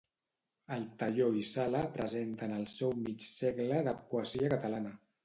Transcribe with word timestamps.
Altaió 0.77 1.27
i 1.41 1.43
Sala 1.49 1.81
presenten 1.97 2.55
el 2.61 2.65
seu 2.71 2.95
Mig 3.03 3.27
segle 3.27 3.83
de 3.89 3.95
poesia 4.15 4.51
catalana. 4.57 4.97